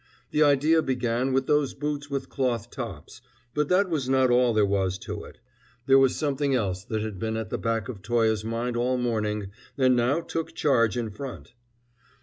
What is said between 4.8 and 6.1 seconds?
to it; there